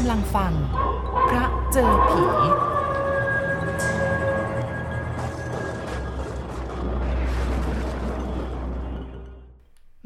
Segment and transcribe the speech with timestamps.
[0.00, 0.52] กำลังฟัง
[1.30, 2.24] พระเจอผี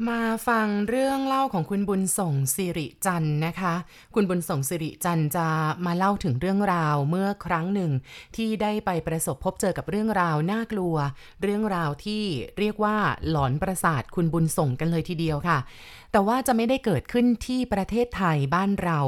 [0.09, 3.73] มาฟังเรื่องเล่าของคุณบุญส่งสิริจันทร์นะคะ
[4.15, 5.47] คุณบุญส่งสิริจันทร์จะ
[5.85, 7.91] มาเล่าถึงเรื่องราวเมื่อครั้งหนึ่ง
[8.35, 10.95] ที่ได้ไปประสบพบเจอกับเรื่องราวน่ากลัว
[11.41, 12.23] เรื่องราวที่
[12.59, 12.97] เรียกว่า
[13.29, 15.57] หลอนประสาทคุณบุญส่งกันเลยทีเดียวค่ะ
[16.11, 18.99] แต่ว่าจะไม่ได้เกิดขึ้นที่ประเทศไทยบ้านเรา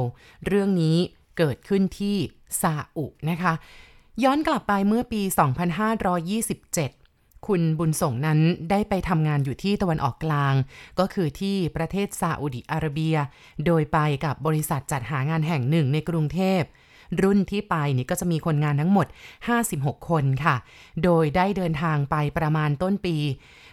[0.46, 0.96] เรื่องนี้
[1.38, 2.16] เกิดขึ้นที่
[2.60, 3.52] ซาอุนะคะ
[4.24, 5.22] ย้อนกลับไปเมื่อปี
[6.26, 7.05] 2527
[7.46, 8.40] คุณบุญส่งนั้น
[8.70, 10.54] ได้ไปทำงานอยู่ที่ตะวันออกกลาง
[10.98, 13.16] ก็คือที่ประเทศซาอุดิอาระเบีย
[13.66, 16.62] โดยไปกับบริษัทจัดหางานแห่งหนึ่งในกรุงเทพ
[17.22, 19.06] รุ่นที่ไปนี่ก็จะมีคนงานทั้งหมด
[19.56, 20.56] 56 คนค่ะ
[21.04, 23.16] โดยได้เดินทางไปประมาณต้นปี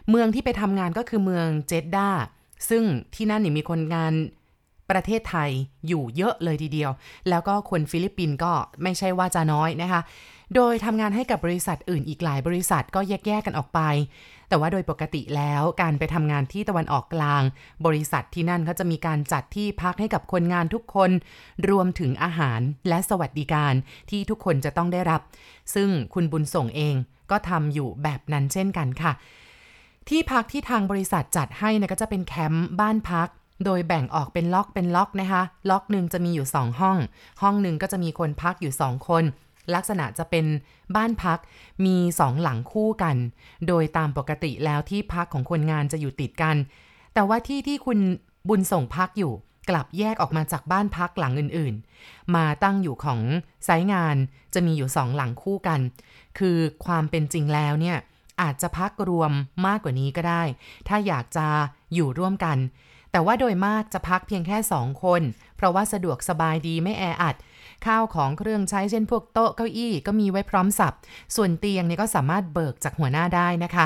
[0.09, 2.09] เมืองที่ไปทำงานก็คือเมืองเจดดา
[2.69, 2.83] ซึ่ง
[3.15, 4.13] ที่นั่นนี่มีคนงาน
[4.91, 5.49] ประเทศไทย
[5.87, 6.91] อยู่เยอะเลยทีเดียว
[7.29, 8.51] แล้วก็คนฟิลิปปินส์ก็
[8.83, 10.01] ไม่ใช่ว่าจะน้อยนะคะ
[10.55, 13.79] โดยทำงานให้กับบริษัทอื่นอีกหลายบริษัทก็แยกๆกันออกไป
[14.49, 17.43] แต่ว่าโดยปกติแล้วการไปทำงานที่ตะวันออกกลาง
[17.85, 21.11] บริษัทที่นั่นเขาจะมีการจัดที่พักให้กับคนงานทุกคน
[21.69, 23.73] รวมถึงอาหารและสวัสดิการ
[24.09, 25.21] ที่ทุกคนจะต้องได้รับ
[25.75, 26.95] ซึ่งคุณบุญส่งเอง
[27.31, 29.13] ก็ทำอยู่แบบนั้นเช่นกันค่ะ
[30.09, 33.29] ที่พักที่ทางบริษัทจัดให้นะก็จะเป็นแคมป์บ้านพัก
[33.65, 36.97] โดยแบ่งออกเป็นล็อกเป็นล็อกนะคะ ล็อกหนึ่งจะมีอยู่ 2 ห้อง
[37.41, 39.23] ห้องหนึ่งก็จะมีคนพักอยู่ 2 คน
[39.75, 40.45] ลักษณะจะเป็น
[40.95, 41.39] บ้านพัก
[41.85, 43.15] มีสองหลังคู่กัน
[43.67, 46.55] โดยตามปกติแล้วที่พักของคนงานจะอยู่ติดกัน
[47.13, 47.99] แต่ว่าที่ที่คุณ
[48.49, 49.33] บุญส่งพักอยู่
[49.69, 53.19] กลับแยกออกมาจากบ้านพักหลังอื่นๆ มาตั้งอยู่ของ
[53.65, 54.15] ไซงาน
[54.53, 55.79] จะมีอยู่สองหลังคู่กัน
[56.37, 57.97] คือความเป็นจริงแล้วเนี่ย
[58.41, 59.31] อาจจะพักรวม
[59.67, 60.43] มากกว่านี้ก็ได้
[60.87, 61.47] ถ้าอยากจะ
[61.93, 62.57] อยู่ร่วมกัน
[63.11, 65.21] แต่ว่าโดยมากจะพักเพียงแค่2คน
[65.55, 67.35] เพราะว่าสะดวกสบายดีไม่แออัด
[67.87, 70.93] ข้าวของเครื่องใช้เช่นพวกโต๊ะเก้าอี้ก็มีไว้พร้อมสับ
[71.35, 73.85] ส่วนเตียงเนี่ยก็สามารถเบิกจากหัวหน้าได้นะคะ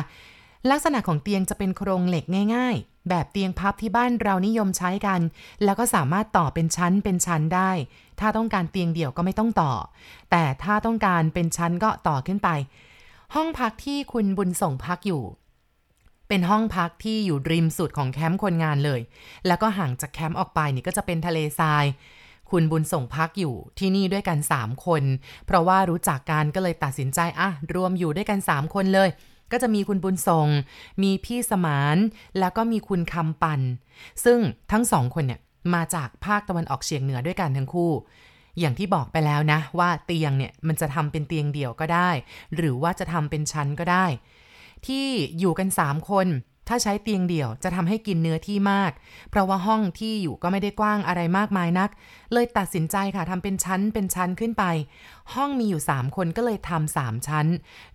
[0.69, 2.25] ลักษณะของเตียงจะเป็นโครงเหล็ก
[2.55, 5.21] ง่าย ๆ แบบเตียงพับที่บ้านเรานิยมใช้กัน
[5.63, 7.71] แล้วก็สามารถต่อเป็นชั้นเป็นชั้นได้
[8.19, 9.73] ถ้าต้องการเตียงเดี่ยวก็ไม่ต้องต่อ
[10.31, 12.49] แต่ถ้าต้องการเป็นชั้นก็ต่อขึ้นไป
[13.35, 15.23] ห้องพักที่คุณบุญส่งพักอยู่
[16.27, 19.01] เป็นห้องพักที่อยู่ริมสุดของแคมป์คนงานเลย
[19.47, 21.85] แล้วก็ห่างจากแคมป์ออกไปนี่ก็จะเป็นทะเลทราย
[22.51, 25.03] คุณบุญส่งพักอยู่ที่นี่ด้วยกัน 3 คน
[25.45, 29.09] เพราะว่ารู้จักกันก็เลยตัดสินใจอะรวมอยู่ด้วยกัน 3 คนเลย
[29.51, 30.47] ก็จะมีคุณบุญส่ง
[31.03, 31.97] มีพี่สมาน
[32.39, 33.61] แล้วก็มีคุณคำปัน
[34.23, 34.39] ซึ่ง
[34.71, 35.39] ทั้งสองคนเนี่ย
[35.73, 37.91] มาจากภาคตะวันออกเฉียงเหนือด้วยกันทั้งคู่
[38.59, 42.09] อย่างที่บอกไปแล้วนะ ว่าเตียงเนี่ยมันจะทำเป็นเตียงเดี่ยวก็ได้
[42.55, 44.05] หรือว่าจะทำเป็นชั้นก็ได้
[44.85, 45.07] ที่
[45.39, 46.27] อยู่กัน 3 คน
[46.67, 48.91] ถ้าใช้เตียงเดี่ยวจะทำให้กินเนื้อที่มาก
[49.29, 51.89] เพราะว่าห้องที่อยู่ก็ไม่ได้กว้างอะไรมากมายนัก
[52.33, 54.63] เลยตัดสินใจค่ะทำเป็นชั้นเป็นชั้นขึ้นไป
[55.33, 57.47] ห้องมีอยู่ 3 คนก็เลยทำสามชั้น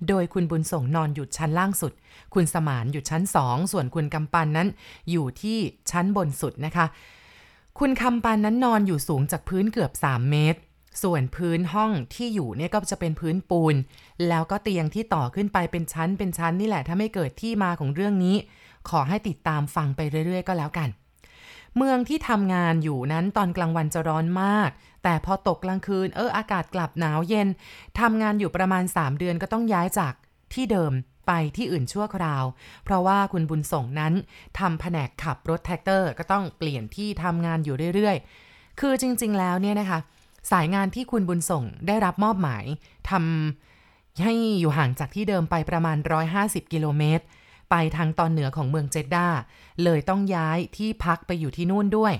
[0.08, 1.92] โดยคุณบุญส่งนอนอยู่ชั้นล่างสุด
[2.34, 4.68] คุณสมานอยู่ชั้น2ส่วนคุณกำปันนั้น
[5.10, 5.58] อยู่ที่
[5.90, 6.86] ชั้นบนสุดนะคะ
[7.78, 10.60] คุณคำปันนั้นนอนอยู่สูงจากพื้นเกือบ 3 เมตร
[11.02, 13.74] ส่วนพื้นห้องที่อยู่เนี่ยก็จะเป็นพื้นปูน
[14.28, 18.36] แล้วก็เตียงที่ต่อขึ้นไปเป็นชั้นเป็นชั้นนี่แหละถ้าไม่เกิดที่มาของเรื่องนี้
[18.88, 20.88] ขอให้ติดตามฟังไปเรื่อย ๆ ก็แล้วกัน
[21.76, 24.70] เมืองที่ทำงานอยู่นั้นตอนกลางวันจะร้อนมาก
[25.04, 27.48] แต่พอตกกลางคืนเอออากาศกลับหนาวเย็น
[28.00, 30.14] ทำงานอยู่ประมาณ 3 เดือนก็ต้องย้ายจาก
[30.54, 30.92] ที่เดิม
[31.26, 32.44] ไปที่อื่นชั่วคราว
[32.84, 34.12] เพราะว่าคุณบุญส่งนั้น
[34.58, 39.98] ทำแผนกขับรถแทรกเตอร์ ก็ต้องเปลี่ยนที่ทำงานอยู่เรื่อยๆ คือจริง ๆ แล้วเนี่ยนะคะ
[40.50, 42.64] สายงานที่คุณบุญส่งได้รับมอบหมาย
[43.10, 45.96] ทำให้อยู่ห่างจากที่เดิมไปประมาณ
[46.34, 47.24] 150 กิโลเมตร
[47.70, 49.28] ไปทางตอนเหนือของเมืองเจดดา
[49.84, 52.14] เลยต้องย้ายที่พักไปอยู่ที่นู่นด้วย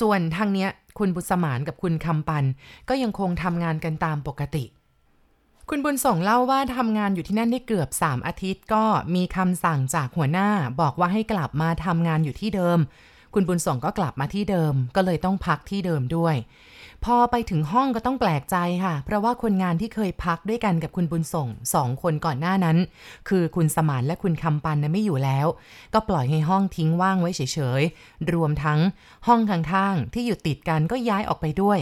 [0.00, 2.44] ส่วนทางเนี้ยคุณบุษมานกับคุณคำปัน
[2.88, 4.64] ก็ยังคงทำงานกันตามปกติ
[5.70, 8.84] คุณบุญส่งเล่าว่าทำงานอยู่ที่นั่นได้เกือบ 3 อาทิตย์ ก็
[9.14, 10.48] มีคำสั่งจากหัวหน้า
[10.80, 12.78] บอกว่าให้กลับมาทำงานอยู่ที่เดิม
[13.34, 16.36] คุณบุญส่งก็กลับมาที่เดิม ก็เลยต้องพักที่เดิมด้วย
[17.04, 22.76] พอไปถึงห้องก็ต้องแปลกใจค่ะ เพราะว่าคนงานที่เคยพักด้วยกันกับคุณบุญส่งสองคนก่อนหน้านั้น
[23.28, 25.46] คือคุณสมานและคุณคำปันนะไม่อยู่แล้ว
[25.94, 27.40] ก็ปล่อยให้ห้องทิ้งว่างไว้เฉ
[27.80, 28.80] ยๆ รวมทั้ง
[29.26, 31.78] ห้องข้างๆที่อยู่ติดกันก็ย้ายออกไปด้วย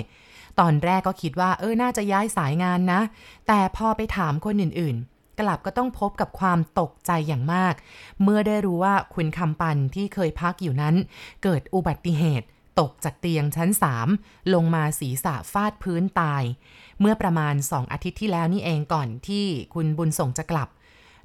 [0.61, 3.01] ตอนแรกก็คิดว่าเออ น่าจะย้ายสายงานนะ
[3.47, 7.75] แต่พอไปถามคนอื่นๆ กลับก็ต้องพบกับความตกใจอย่างมาก
[8.23, 10.95] เมื่อได้รู้ว่าคุณคำปันที่เคยพักอยู่นั้น
[11.43, 12.47] เกิดอุบัติเหตุ
[12.81, 13.71] ตกจากเตียงชั้น
[14.11, 16.43] 3 ลงมาศีรษะฟาดพื้นตาย
[17.01, 19.45] เมื่อประมาณ2อาทิตย์ที่แล้วนี่เองก่อนที่
[19.75, 20.69] คุณบุญส่งจะกลับ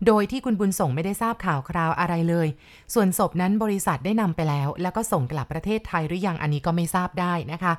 [0.08, 2.48] โดยที่คุณบุญส่งไม่ได้ทราบข่าวคราวอะไรเลย
[2.94, 7.74] ส่วนศพนั้นบริษัทได้นำไปแล้ว แล้วก็ส่งกลับประเทศไทยหรือยังอันนี้ก็ไม่ทราบได้นะคะ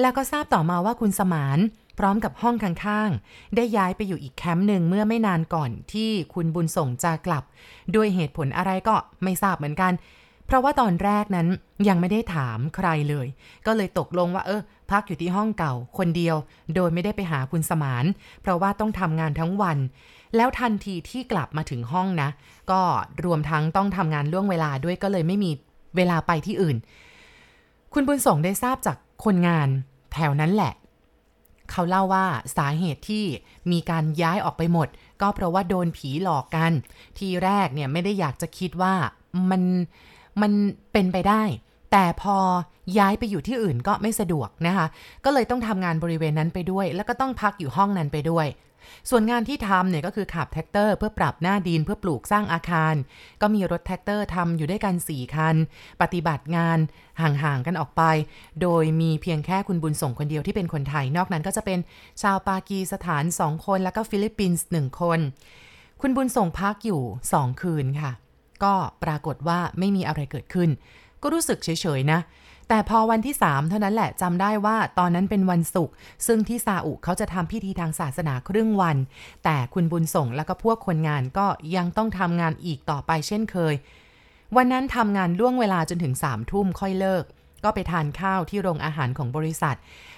[0.00, 1.58] แล้วก็ทราบต่อมาว่าคุณสมาน
[1.98, 7.44] พร้อมกับห้องข้างๆ ได้ย้ายไปอยู่อีกแคมป์หนึ่งเมื่อไม่นานก่อนที่คุณบุญส่งจะกลับ
[7.94, 9.92] ด้วยเหตุผลอะไรก็ไม่ทราบเหมือนกัน
[10.46, 11.48] เพราะว่าตอนแรกนั้น
[11.88, 13.26] ยังไม่ได้ถามใครเลย
[13.66, 14.60] ก็เลยตกลงว่าเออ
[14.90, 16.36] พักอยู่ที่ห้องเก่าคนเดียว
[16.74, 18.04] โดยไม่ได้ไปหาคุณสมาน
[18.42, 19.78] เพราะว่าต้องทำงานทั้งวัน
[20.36, 22.28] แล้วทันทีที่กลับมาถึงห้องนะ
[22.70, 22.80] ก็
[23.24, 25.50] รวมทั้งต้องทำงานล่วงเวลาด้วยก็เลยไม่มี
[25.96, 26.76] เวลาไปที่อื่น
[27.92, 29.68] คุณบุญส่งได้ทราบจากคนงาน
[30.14, 30.72] แถวนั้นแหละ
[31.72, 32.26] เขาเล่าว่า
[32.56, 33.24] สาเหตุที่
[33.72, 34.88] มีการย้ายออกไปหมด
[35.20, 36.72] ก็เพราะว่าโดนผีหลอกกัน
[37.18, 38.94] ทีแรกเนี่ยไม่ได้อยากจะคิดว่า
[39.50, 39.62] มัน
[40.42, 40.52] มัน
[40.92, 41.42] เป็นไปได้
[41.92, 42.36] แต่พอ
[42.98, 44.86] ย้ายไปอยู่ที่อื่นก็ไม่สะดวกนะคะ
[45.24, 48.48] ก็เลยต้องทำงานบริเวณนั้นไปด้วย แล้วก็ต้องพักอยู่ห้องนั้นไปด้วย
[49.10, 52.94] ส่วนงานที่ทำเนี่ยก็คือขับแทรกเตอร์เพื่อปรับหน้าดินเพื่อปลูกสร้างอาคาร
[53.40, 55.56] ก็มีรถแทรกเตอร์ทำอยู่ด้วยกัน 4 คัน
[56.02, 56.78] ปฏิบัติงาน
[57.20, 58.02] ห่างๆกันออกไป
[58.62, 61.78] โดยมีเพียงแค่คุณบุญส่งคนเดียวที่เป็นคนไทย นอกนั้นก็จะเป็น
[62.22, 65.18] ชาวปากีสถาน 2 คน แล้วก็ฟิลิปปินส์1คน
[66.00, 67.02] คุณบุญส่งพักอยู่
[67.32, 68.12] 2 คืนค่ะ
[68.64, 68.74] ก็
[69.04, 70.70] ปรากฏว่าไม่มีอะไรเกิดขึ้น
[71.22, 72.20] ก็รู้สึกเฉยๆนะ
[72.68, 75.94] แต่พอวันที่ 3 เท่านั้นแหละจำได้ว่าตอนนั้นเป็นวันศุกร์
[76.26, 78.96] ซึ่งที่ซาอุเขาจะทำพิธีทางศาสนาครึ่งวัน
[79.44, 81.46] แต่คุณบุญส่งแล้วก็พวกคนงานก็
[81.76, 83.74] ยังต้องทำงานอีกต่อไปเช่นเคย
[84.56, 87.24] วันนั้นทำงานล่วงเวลาจนถึงสามทุ่มค่อยเลิก
[87.64, 89.76] ก็ไปทานข้าวที่โรงอาหารของบริษัท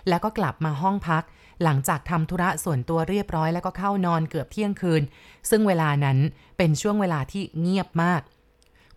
[0.09, 1.25] แล้วก็กลับมาห้องพัก
[1.63, 5.03] หลังจากทำธุระส่วนตัวเรียบร้อยแล้วก็เข้านอนเกือบเที่ยงคืน
[5.51, 6.19] ซึ่งเวลานั้น
[6.59, 8.23] เป็นช่วงเวลาที่เงียบมาก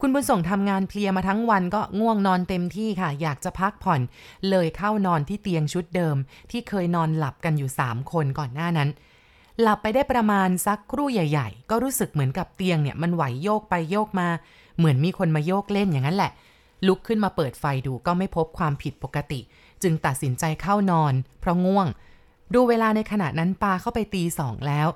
[0.02, 4.02] คุณบุญส่งทำงานเพลียมาทั้งวันก็ง่วงนอนเต็มที่ค่ะ อยากจะพักผ่อน
[4.50, 6.16] เลยเข้านอนที่เตียงชุดเดิม
[6.52, 8.90] ที่เคยนอนหลับกันอยู่ 3 คนก่อนหน้านั้น
[9.62, 14.28] หลับไปได้ประมาณสักครู่ใหญ่ ๆ ก็รู้สึกเหมือนกับเตียงเนี่ยมันไหวโยกไปโยกมา
[14.78, 16.32] เหมือนมีคนมาโยกเล่นอย่างนั้นแหละ
[16.88, 19.40] ลุกขึ้นมาเปิดไฟดูก็ไม่พบความผิดปกติ
[19.84, 21.88] จึงตัดสินใจเข้านอน เพราะง่วง
[22.54, 24.88] ดูเวลาในขณะนั้นปาเข้าไปตีสองแล้ว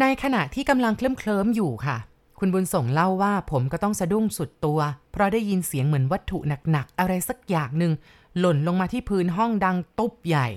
[0.00, 1.98] ในขณะที่กำลังเคลิ้มเคลิมอยู่ค่ะ
[2.44, 4.80] คุณบุญส่งเล่าว่าผมก็ต้องสะดุ้งสุดตัว
[5.12, 6.38] เพราะได้ยินเสียงเหมือนวัตถุ
[6.70, 7.92] หนักๆ อะไรสักอย่างหนึ่ง
[8.38, 10.48] หล่นลงมาที่พื้นห้องดังตุ๊บใหญ่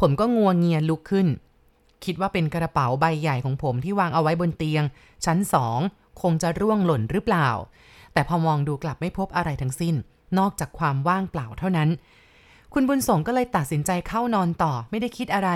[0.00, 1.26] ผมก็งัวเงียลุกขึ้น
[2.04, 4.84] คิดว่าเป็นกระเป๋าใบใหญ่ของผมที่วางเอาไว้บนเตียง
[5.24, 5.78] ชั้นสอง
[6.22, 7.48] คงจะร่วงหล่นหรือเปล่า
[8.12, 9.94] แต่พอมองดูกลับไม่พบอะไรทั้งสิ้น
[10.38, 11.88] นอกจากความว่างเปล่าเท่านั้น
[12.72, 15.50] คุณบุญส่งก็เลยตัดสินใจเข้านอนต่อไม่ได้คิดอะไร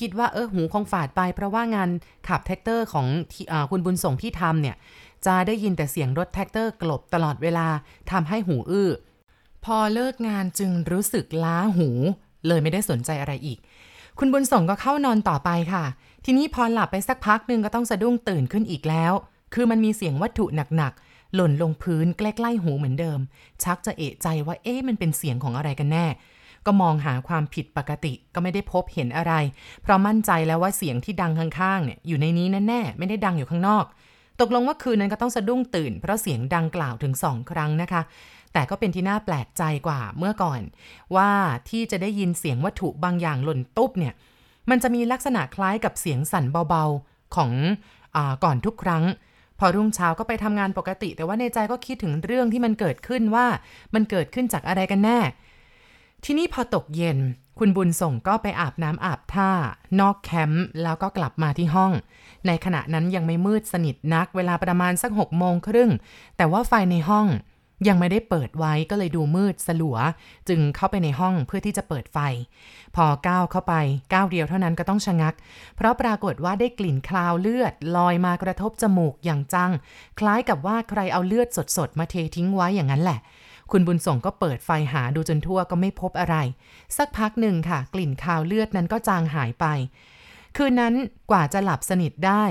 [0.00, 1.90] คิดว่าเออหูคงฝาดไป เพราะว่างาน
[2.28, 3.06] ขับแทรกเตอร์ของ
[3.52, 4.76] อคุณบุญส่งที่ทำเนี่ย
[5.26, 7.68] จะได้ยินแต่เสียงรถแทรกเตอร์กลบตลอดเวลา
[8.10, 8.90] ทำให้หูอื้อ
[9.64, 11.88] พอเลิกงานจึงรู้สึกล้าหู
[12.46, 13.58] เลยไม่ได้สนใจอะไรอีก
[14.18, 15.84] คุณบุญส่งก็เข้านอนต่อไปค่ะ
[16.24, 19.12] ทีนี้พอหลับไปสักพักหนึ่งก็ต้องสะดุ้งตื่นขึ้นอีกแล้ว
[19.54, 20.46] คือมันมีเสียงวัตถุ
[20.76, 23.18] หนักๆ หล่นลงพื้นใกล้ๆหูเหมือนเดิม
[23.62, 26.06] ชักจะเอะใจว่าเอ๊ะมันเป็นเสียงของอะไรกันแน่
[26.66, 29.32] ก็มองหาความผิดปกติก็ไม่ได้พบเห็นอะไร
[29.82, 33.84] เพราะมั่นใจแล้วว่าเสียงที่ดังข้างๆเนี่ยอยู่ในนี้แน่ๆไม่ได้ดังอยู่ข้างนอก
[34.40, 38.02] ตกลงว่าคืนนั้นก็ต้องสะดุ้งตื่น เพราะเสียงดังกล่าวถึงสองครั้งนะคะ
[38.52, 40.60] แต่ก็เป็นที่น่าแปลกใจกว่าเมื่อก่อน
[41.16, 41.30] ว่า
[41.68, 44.14] ที่จะได้ยินเสียงวัตถุบางอย่างหล่นตุ๊บเนี่ย
[44.70, 47.50] มันจะมีลักษณะคล้ายกับเสียงสั่นเบาๆของ
[48.16, 49.04] อก่อนทุกครั้ง
[49.58, 53.46] พอรุ่งเช้าก็ไปทำงานปกติ แต่ว่าในใจก็คิดถึงเรื่องที่มันเกิดขึ้นว่า
[53.94, 55.18] มันเกิดขึ้นจากอะไรกันแน่
[56.24, 57.18] ที่นี้พอตกเย็น
[57.58, 59.50] คุณบุญส่งก็ไปอาบน้ำอาบท่า
[60.00, 61.92] นอกแคมป์แล้วก็กลับมาที่ห้อง
[62.46, 65.90] ในขณะนั้นยังไม่มืดสนิทนักเวลาประมาณสักหกโมงครึ่ง
[66.36, 67.28] แต่ว่าไฟในห้อง
[67.88, 69.96] ยังไม่ได้เปิดไว้ก็เลยดูมืดสลัว
[70.48, 72.18] จึงเข้าไปในห้องเพื่อที่จะเปิดไฟ
[72.96, 73.74] พอก้าวเข้าไป
[74.12, 75.34] ก้าวเดียวเท่านั้นก็ต้องชะงัก
[75.76, 79.70] เพราะปรากฏว่าได้กลิ่นคลาวเลือดลอยมากระทบจมูกอย่างจัง
[80.18, 83.18] คล้ายกับว่าใครเอาเลือดสดๆ มาเททิ้งไว้อย่างนั้นแหละ
[83.70, 86.36] คุณบุญส่งก็เปิดไฟหาดูจนทั่วก็ไม่พบอะไร
[86.96, 89.66] สักพักหนึ่งค่ะ กลิ่นคาวเลือดนั้นก็จางหายไป
[90.56, 90.94] คืนนั้น
[91.30, 92.44] กว่าจะหลับสนิทได้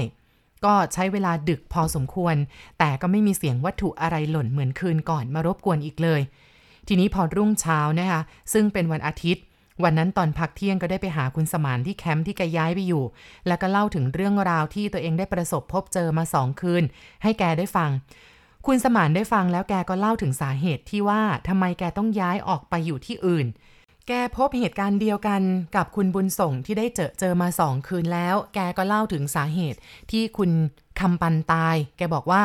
[0.66, 2.36] ก็ใช้เวลาดึกพอสมควร
[2.80, 6.22] แต่ก็ไม่มีเสียงวัตถุอะไรหล่นเหมือนคืนก่อนมารบกวนอีกเลย
[6.88, 8.22] ทีนี้พอรุ่งเช้านะคะ
[8.54, 9.44] ซึ่งเป็นวันอาทิตย์
[9.84, 13.04] วันนั้นตอนพักเที่ยงก็ได้ไปหาคุณสมานที่แคมป์ที่แกย้ายไปอยู่
[13.48, 16.84] แล้วก็เล่าถึงเรื่องราวที่ตัวเองได้ประสบพบเจอมาสองคืน
[17.24, 17.90] ให้แกได้ฟัง
[18.68, 23.48] คุณสมานได้ฟังแล้วแกก็เล่าถึงสาเหตุที่ว่าทำไมแกต้องย้ายออกไปอยู่ที่อื่น
[24.08, 25.42] แกพบเหตุการณ์เดียวกัน
[25.76, 29.80] กับคุณบุญส่งที่ได้เจอเจอมาสองคืนแล้ว แกก็เล่าถึงสาเหตุ
[30.12, 30.52] ที่คุณ
[31.00, 32.42] คำปันตาย แกบอกว่า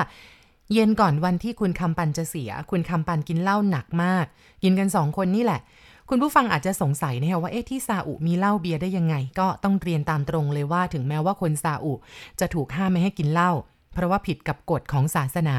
[0.73, 4.27] เย็นก่อนวันที่คุณคำปันจะเสีย คุณคำปันกินเหล้าหนักมาก
[4.63, 5.61] กินกันสองคนนี่แหละ
[6.09, 11.93] คุณผู้ฟังอาจจะสงสัยนะคะว่าเอ๊ะที่ซาอุมีเหล้าเบียร์ได้ยังไง ก็ต้องเรียนตามตรงเลยว่าถึงแม้ว่าคนซาอุ
[12.41, 13.53] จะถูกห้ามไม่ให้กินเหล้า
[13.97, 15.57] เพราะว่าผิดกับกฎของศาสนา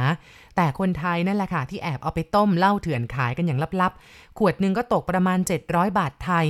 [0.56, 6.46] แต่คนไทยนั่นแหละค่ะ ที่แอบเอาไปต้มเหล้าเถื่อนขายกันอย่างลับๆ ขวดหนึ่งก็ตกประมาณ 700 บาทไทย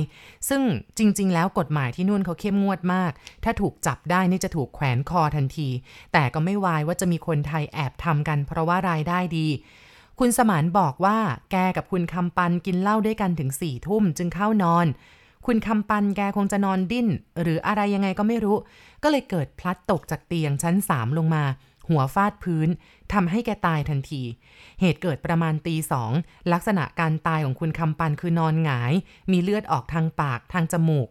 [0.48, 0.62] ซึ่ง
[0.98, 3.12] จริง ๆ แล้วกฎหมายที่นู่นเขาเข้มงวดมาก
[3.44, 5.68] ถ้าถูกจับได้นี่จะถูกแขวนคอทันที
[6.12, 9.46] แต่ก็ไม่วายว่าจะมีคนไทยแอบทำกัน เพราะว่ารายได้ดี
[10.18, 11.18] คุณสมานบอกว่า
[11.50, 14.86] แกกับคุณคำปันกินเหล้าด้วยกันถึงสี่ทุ่มจึงเข้านอน
[15.50, 17.08] คุณคำปันแกคงจะนอนดิ้น
[17.42, 18.56] หรืออะไรยังไงก็ไม่รู้
[19.02, 21.44] ก็เลยเกิดพลัดตกจากเตียงชั้นสามลงมา
[21.88, 22.68] หัวฟาดพื้น
[23.12, 24.22] ทำให้แกตายทันที
[24.80, 26.10] เหตุเกิดประมาณตีสอง
[26.52, 28.92] ลักษณะการตายของคุณคำปันคือนอนหงาย
[29.32, 31.08] มีเลือดออกทางปากทางจมูก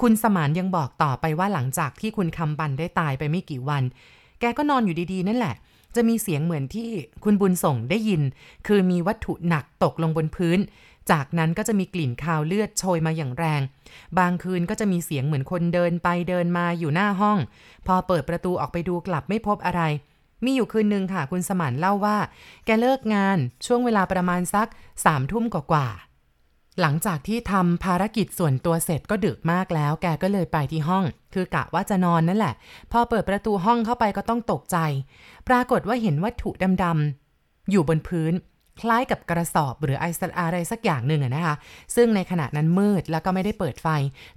[0.00, 3.82] คุณสมานยังบอกต่อไปว่าหลังจากที่คุณคำปันได้ตายไปไม่กี่วัน
[4.40, 5.54] แกก็นอนอยู่ดีๆ นั่นแหละ
[5.96, 6.88] จะมีเสียงเหมือนที่
[7.24, 8.22] คุณบุญส่งได้ยิน
[8.66, 10.58] คือมีวัตถุหนักตกลงบนพื้น
[11.10, 13.62] จากนั้นก็จะมีกลิ่นคาวเลือดโชยมาอย่างแรง
[14.18, 17.38] บางคืนก็จะมีเสียงเหมือนคนเดินไปเดินมาอยู่หน้าห้อง
[17.86, 19.82] พอเปิดประตูออกไปดูกลับไม่พบอะไร
[20.44, 22.18] มีอยู่คืนหนึ่งค่ะคุณสมานเล่าว่า
[22.64, 24.68] แกเลิกงานช่วงเวลาประมาณสัก
[25.04, 25.88] สามทุ่มกว่า
[26.80, 31.04] หลังจากที่ทำภารกิจส่วนตัวเสร็จก็ดึกมากแล้ว แกก็เลยไปที่ห้อง
[31.34, 32.54] คือกะว่าจะนอนนั่นแหละ
[32.92, 34.76] พอเปิดประตูห้องเข้าไปก็ต้องตกใจ
[35.48, 36.50] ปรากฏว่าเห็นวัตถุ
[36.82, 38.32] ดำๆอยู่บนพื้น
[38.80, 41.56] คล้ายกับกระสอบหรือไอสอะไรสักอย่างหนึ่งอะนะคะ
[41.96, 43.88] ซึ่งในขณะนั้นมืดแล้วก็ไม่ได้เปิดไฟ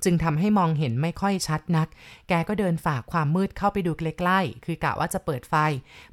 [0.04, 1.88] จึงทำให้มองเห็นไม่ค่อยชัดนัก
[2.30, 5.56] แกก็เดินฝ่าความมืดเข้าไปดูใกล้ๆคือกะว่าจะเปิดไฟ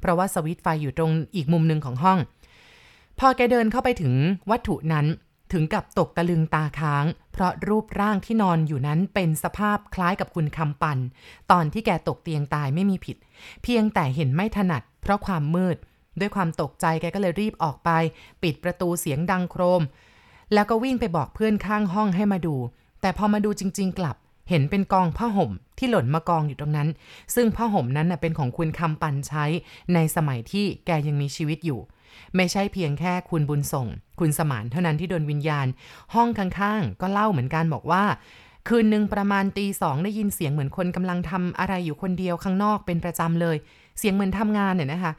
[0.01, 2.19] เพราะว่าสวิตไฟอยู่ตรงอีกมุมหนึ่งของห้อง
[3.19, 4.13] พอแกเดินเข้าไปถึง
[4.49, 5.07] วัตถุนั้น
[5.53, 10.97] ถึงกับตกตะลึงตาค้าง เพราะรูปร่างที่นอนอยู่นั้นเป็นสภาพคล้ายกับคุณคำปัน
[11.51, 13.17] ตอนที่แกตกเตียงตายไม่มีผิด
[13.63, 15.77] เพียงแต่เห็นไม่ถนัด เพราะความมืด
[16.19, 17.89] ด้วยความตกใจแกก็เลยรีบออกไป
[18.43, 19.81] ปิดประตูเสียงดังโครม
[20.53, 22.55] แล้วก็วิ่งไปบอกเพื่อนข้างห้องให้มาดู
[23.01, 24.15] แต่พอมาดูจริง ๆ กลับ
[24.49, 26.89] เห็นเป็นกองผ้าห่มที่หล่นมากองอยู่ตรงนั้น
[27.35, 29.45] ซึ่งผ้าห่มนั้นน่ะเป็นของคุณคำปันใช้
[29.93, 31.79] ในสมัยที่แกยังมีชีวิตอยู่
[32.35, 33.87] ไม่ใช่เพียงแค่คุณบุญส่ง
[34.19, 35.67] คุณสมานเท่านั้นที่โดนวิญญาณ
[36.13, 38.03] ห้องข้างๆ ก็เล่าเหมือนกันบอกว่า
[38.67, 43.57] คืนหนึ่งประมาณตีสองได้ยินเสียงเหมือนคนกำลังทำอะไรอยู่คนเดียวข้างนอกเป็นประจำเลย
[43.99, 45.13] เสียงเหมือนทำงานเนี่ยนะคะ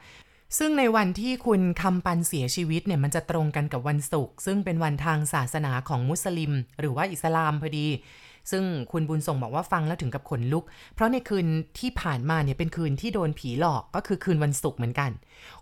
[0.57, 7.87] ซึ่งในวันที่คุณคำปันเสียชีวิตเนี่ยมันจะตรงกันกับวันศุกร์ซึ่งเป็นวันทางศาสนาของมุสลิม หรือว่าอิสลามพอดี
[8.51, 11.47] ซึ่งคุณบุญส่งบอกว่าฟังแล้วถึงกับขนลุก เพราะในคืน
[11.79, 15.11] ที่ผ่านมาเนี่ยเป็นคืนที่โดนผีหลอกก็คือคืนวันศุกร์เหมือนกัน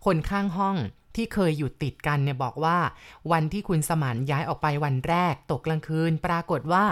[0.05, 0.75] คนข้างห้อง
[1.15, 2.77] ที่เคยอยู่ติดกันเนี่ยบอกว่า
[3.31, 6.85] วันที่คุณสมานย้ายออกไปวันแรก ตกกลางคืน ปรากฏว่า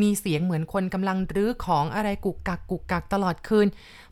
[0.00, 3.66] มีเสียงเหมือนคนกำลังรื้อของอะไรกุกกักกุกกักตลอดคืน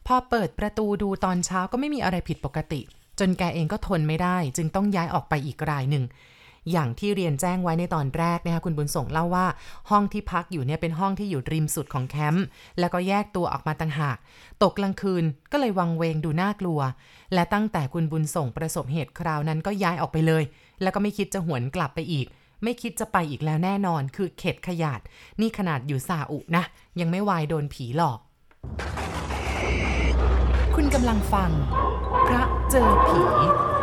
[0.07, 2.81] พอเปิดประตูดูตอนเช้าก็ไม่มีอะไรผิดปกติ
[3.20, 6.04] จนแกเองก็ทนไม่ได้ จึงต้องย้ายออกไปอีกรายหนึ่ง
[6.73, 9.46] อย่างที่เรียนแจ้งไว้ในตอนแรกนะคะคุณบุญส่งเล่าว่า
[9.90, 12.44] ห้องที่พักอยู่เนี่ยเป็นห้องที่อยู่ริมสุดของแคมป์
[12.78, 14.16] แล้วก็แยกตัวออกมาต่างหาก
[14.62, 16.80] ตกกลางคืนก็เลยวังเวงดูน่ากลัว
[17.35, 20.42] และตั้งแต่คุณบุญส่งประสบเหตุคราวนั้นก็ย้ายออกไปเลย
[20.82, 22.26] แล้วก็ไม่คิดจะหวนกลับไปอีก
[22.62, 25.00] ไม่คิดจะไปอีกแล้วแน่นอน คือเข็ดขยาด
[25.40, 26.64] นี่ขนาดอยู่ซาอุนะ
[27.00, 28.18] ยังไม่วายโดนผีหลอก
[30.75, 31.50] คุณกำลังฟัง
[32.66, 33.75] พระเจอผี